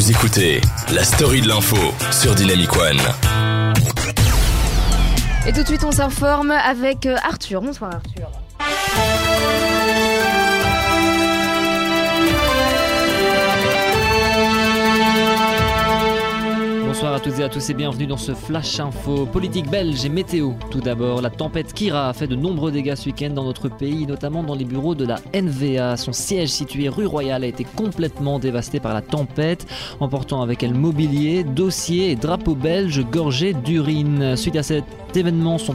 [0.00, 0.62] Vous écoutez
[0.94, 1.76] la story de l'info
[2.10, 2.96] sur Dynamic One.
[5.46, 7.60] Et tout de suite, on s'informe avec euh, Arthur.
[7.60, 8.30] Bonsoir Arthur.
[17.20, 20.52] À toutes et à tous et bienvenue dans ce Flash Info politique belge et météo.
[20.70, 24.06] Tout d'abord, la tempête Kira a fait de nombreux dégâts ce week-end dans notre pays,
[24.06, 25.98] notamment dans les bureaux de la NVA.
[25.98, 29.66] Son siège situé rue Royale a été complètement dévasté par la tempête,
[30.00, 34.34] emportant avec elle mobilier, dossiers et drapeaux belges gorgés d'urine.
[34.36, 34.84] Suite à cet
[35.16, 35.74] événement, son,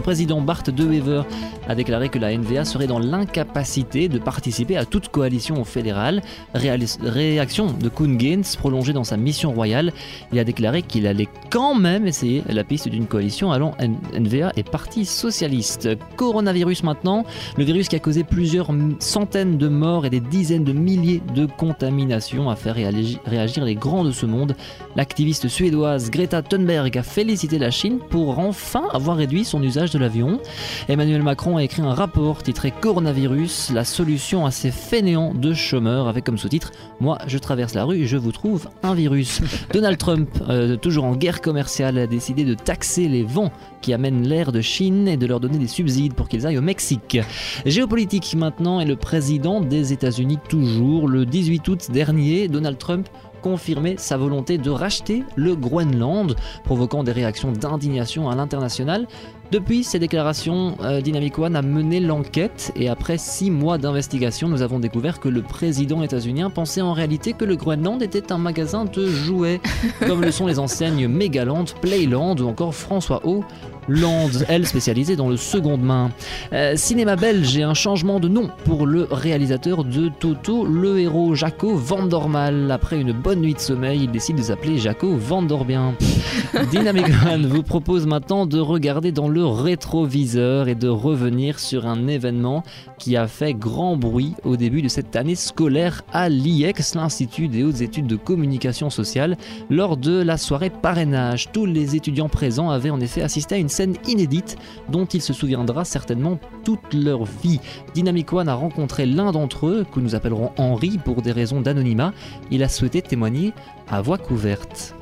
[0.00, 1.22] président Bart De Wever
[1.68, 6.22] a déclaré que la NVA serait dans l'incapacité de participer à toute coalition fédérale.
[6.54, 9.92] réaction de Koen Gaines, prolongée dans sa mission royale.
[10.32, 13.74] Il a déclaré qu'il allait quand même essayer la piste d'une coalition allant
[14.12, 15.88] NVA et Parti Socialiste.
[16.16, 17.24] Coronavirus maintenant,
[17.56, 21.46] le virus qui a causé plusieurs centaines de morts et des dizaines de milliers de
[21.46, 24.54] contaminations a fait réagir les grands de ce monde.
[24.96, 29.98] L'activiste suédoise Greta Thunberg a félicité la Chine pour enfin avoir réduit son usage de
[29.98, 30.40] l'avion.
[30.88, 36.08] Emmanuel Macron a écrit un rapport titré Coronavirus, la solution à ces fainéants de chômeurs
[36.08, 39.42] avec comme sous-titre Moi je traverse la rue je vous trouve un virus.
[39.72, 44.26] Donald Trump euh, toujours en guerre commerciale, a décidé de taxer les vents qui amènent
[44.26, 47.18] l'air de Chine et de leur donner des subsides pour qu'ils aillent au Mexique.
[47.66, 51.06] Géopolitique maintenant et le président des États-Unis toujours.
[51.06, 53.08] Le 18 août dernier, Donald Trump
[53.44, 59.06] confirmait sa volonté de racheter le Groenland, provoquant des réactions d'indignation à l'international.
[59.54, 64.62] Depuis ces déclarations, euh, Dynamic One a mené l'enquête et après six mois d'investigation, nous
[64.62, 68.84] avons découvert que le président états-unien pensait en réalité que le Groenland était un magasin
[68.84, 69.60] de jouets,
[70.08, 73.44] comme le sont les enseignes Megaland, Playland ou encore François O.
[73.86, 76.10] Land, elle spécialisée dans le seconde main.
[76.52, 81.34] Euh, cinéma belge et un changement de nom pour le réalisateur de Toto, le héros
[81.34, 82.70] Jaco Vandormal.
[82.70, 85.94] Après une bonne nuit de sommeil, il décide de s'appeler Jaco Vandorbien.
[86.70, 92.06] Dynamic One vous propose maintenant de regarder dans le rétroviseur et de revenir sur un
[92.08, 92.62] événement
[92.98, 97.62] qui a fait grand bruit au début de cette année scolaire à l'IEX, l'Institut des
[97.62, 99.36] hautes études de communication sociale,
[99.70, 101.50] lors de la soirée parrainage.
[101.52, 104.56] Tous les étudiants présents avaient en effet assisté à une scène inédite
[104.90, 107.60] dont il se souviendra certainement toute leur vie.
[107.94, 112.12] Dynamic One a rencontré l'un d'entre eux, que nous appellerons Henri pour des raisons d'anonymat.
[112.50, 113.52] Il a souhaité témoigner
[113.88, 114.94] à voix couverte.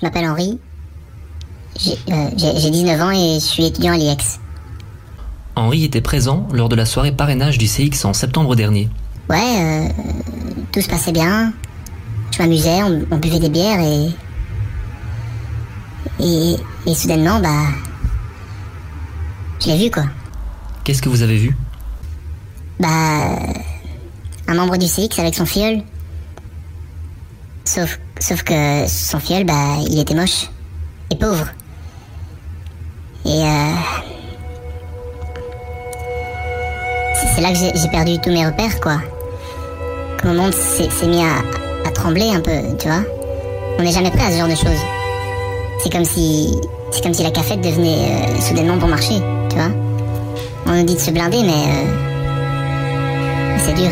[0.00, 0.58] Je m'appelle Henri.
[1.76, 4.38] J'ai 19 euh, ans et je suis étudiant à l'IEX.
[5.56, 8.88] Henri était présent lors de la soirée parrainage du CX en septembre dernier.
[9.28, 9.88] Ouais, euh,
[10.72, 11.52] tout se passait bien.
[12.32, 14.08] Je m'amusais, on, buvait des bières et,
[16.20, 16.56] et.
[16.86, 17.68] Et soudainement, bah.
[19.60, 20.04] Je l'ai vu quoi.
[20.84, 21.56] Qu'est-ce que vous avez vu?
[22.78, 23.38] Bah.
[24.46, 25.82] Un membre du CX avec son fiole.
[27.64, 30.50] Sauf, sauf que son fiole, bah, il était moche.
[31.10, 31.46] Et pauvre.
[33.26, 33.74] Et euh,
[37.34, 38.98] c'est là que j'ai perdu tous mes repères, quoi.
[40.18, 43.02] Que mon monde s'est mis à, trembler un peu, tu vois.
[43.78, 44.82] On n'est jamais prêt à ce genre de choses.
[45.82, 46.58] C'est comme si,
[46.90, 49.14] c'est comme si la cafette devenait euh, soudainement bon marché,
[49.48, 49.70] tu vois.
[50.66, 52.04] On nous dit de se blinder, mais euh,
[53.58, 53.90] c'est dur.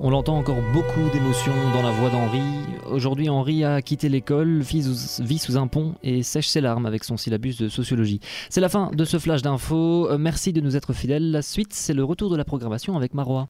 [0.00, 2.40] On l'entend encore beaucoup d'émotions dans la voix d'Henri.
[2.88, 7.16] Aujourd'hui, Henri a quitté l'école, vit sous un pont et sèche ses larmes avec son
[7.16, 8.20] syllabus de sociologie.
[8.48, 10.10] C'est la fin de ce flash d'infos.
[10.10, 11.30] Euh, merci de nous être fidèles.
[11.30, 13.46] La suite, c'est le retour de la programmation avec Marois.